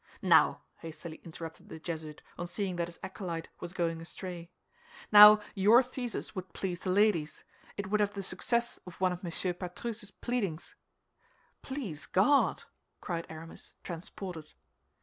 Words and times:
"Now," 0.23 0.63
hastily 0.77 1.21
interrupted 1.23 1.69
the 1.69 1.77
Jesuit, 1.77 2.23
on 2.35 2.47
seeing 2.47 2.75
that 2.77 2.87
his 2.87 2.97
acolyte 3.03 3.49
was 3.59 3.71
going 3.71 4.01
astray, 4.01 4.49
"now 5.11 5.39
your 5.53 5.83
thesis 5.83 6.33
would 6.33 6.53
please 6.53 6.79
the 6.79 6.89
ladies; 6.89 7.43
it 7.77 7.91
would 7.91 7.99
have 7.99 8.15
the 8.15 8.23
success 8.23 8.79
of 8.87 8.99
one 8.99 9.11
of 9.11 9.23
Monsieur 9.23 9.53
Patru's 9.53 10.09
pleadings." 10.09 10.73
"Please 11.61 12.07
God!" 12.07 12.63
cried 12.99 13.27
Aramis, 13.29 13.75
transported. 13.83 14.53